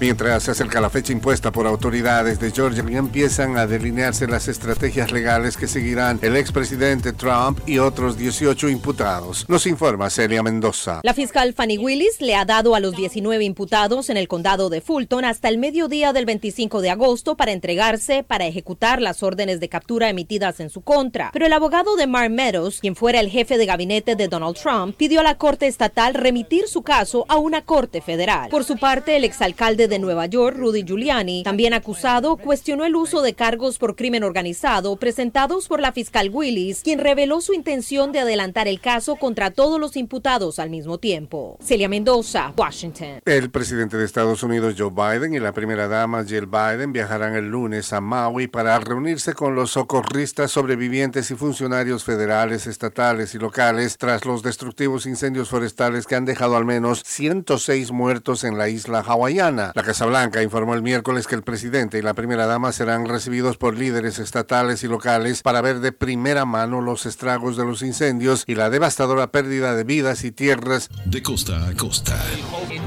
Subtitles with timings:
[0.00, 5.10] Mientras se acerca la fecha impuesta por autoridades de Georgia, empiezan a delinearse las estrategias
[5.10, 9.44] legales que seguirán el expresidente Trump y otros 18 imputados.
[9.48, 11.00] Nos informa Celia Mendoza.
[11.02, 14.80] La fiscal Fanny Willis le ha dado a los 19 imputados en el condado de
[14.80, 19.68] Fulton hasta el mediodía del 25 de agosto para entregarse para ejecutar las órdenes de
[19.68, 21.30] captura emitidas en su contra.
[21.32, 24.94] Pero el abogado de Mark Meadows, quien fuera el jefe de gabinete de Donald Trump,
[24.96, 28.48] pidió a la Corte Estatal remitir su caso a una Corte Federal.
[28.48, 33.22] Por su parte, el exalcalde de Nueva York, Rudy Giuliani, también acusado, cuestionó el uso
[33.22, 38.20] de cargos por crimen organizado presentados por la fiscal Willis, quien reveló su intención de
[38.20, 41.58] adelantar el caso contra todos los imputados al mismo tiempo.
[41.62, 43.20] Celia Mendoza, Washington.
[43.24, 47.48] El presidente de Estados Unidos, Joe Biden, y la primera dama, Jill Biden, viajarán el
[47.48, 53.98] lunes a Maui para reunirse con los socorristas, sobrevivientes y funcionarios federales, estatales y locales
[53.98, 59.00] tras los destructivos incendios forestales que han dejado al menos 106 muertos en la isla
[59.00, 59.72] hawaiana.
[59.78, 63.58] La Casa Blanca informó el miércoles que el presidente y la primera dama serán recibidos
[63.58, 68.42] por líderes estatales y locales para ver de primera mano los estragos de los incendios
[68.48, 70.88] y la devastadora pérdida de vidas y tierras.
[71.04, 72.20] De costa a costa,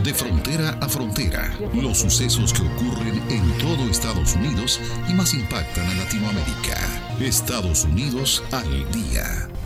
[0.03, 5.85] de frontera a frontera, los sucesos que ocurren en todo Estados Unidos y más impactan
[5.85, 6.75] a Latinoamérica.
[7.21, 9.50] Estados Unidos al día.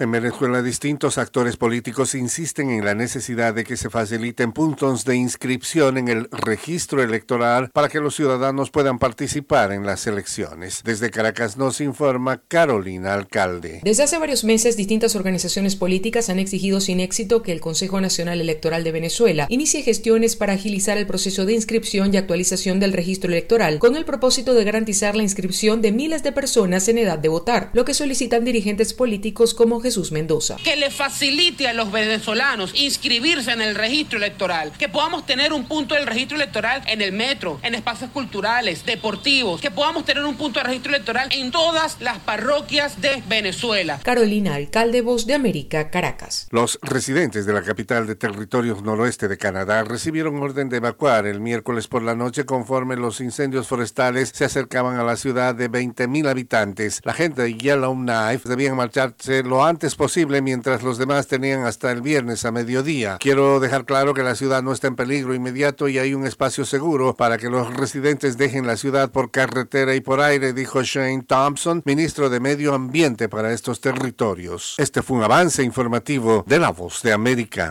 [0.00, 5.16] En Venezuela, distintos actores políticos insisten en la necesidad de que se faciliten puntos de
[5.16, 10.82] inscripción en el registro electoral para que los ciudadanos puedan participar en las elecciones.
[10.84, 13.80] Desde Caracas nos informa Carolina Alcalde.
[13.82, 18.40] Desde hace varios meses, distintas organizaciones políticas han exigido sin éxito que el Consejo Nacional
[18.40, 23.32] Electoral de Venezuela inicie gestiones para agilizar el proceso de inscripción y actualización del registro
[23.32, 27.28] electoral con el propósito de garantizar la inscripción de miles de personas en edad de
[27.28, 30.56] votar, lo que solicitan dirigentes políticos como Jesús Mendoza.
[30.62, 35.64] Que le facilite a los venezolanos inscribirse en el registro electoral, que podamos tener un
[35.66, 40.36] punto del registro electoral en el metro, en espacios culturales, deportivos, que podamos tener un
[40.36, 43.98] punto de registro electoral en todas las parroquias de Venezuela.
[44.02, 46.48] Carolina, alcalde Voz de América, Caracas.
[46.50, 51.40] Los residentes de la capital de territorios noroeste de Canadá recibieron orden de evacuar el
[51.40, 56.28] miércoles por la noche conforme los incendios forestales se acercaban a la ciudad de 20.000
[56.28, 57.00] habitantes.
[57.04, 61.92] La gente de Yellowknife debían marcharse lo antes antes posible mientras los demás tenían hasta
[61.92, 63.18] el viernes a mediodía.
[63.20, 66.64] Quiero dejar claro que la ciudad no está en peligro inmediato y hay un espacio
[66.64, 71.22] seguro para que los residentes dejen la ciudad por carretera y por aire, dijo Shane
[71.22, 74.74] Thompson, ministro de Medio Ambiente para estos territorios.
[74.78, 77.70] Este fue un avance informativo de la voz de América.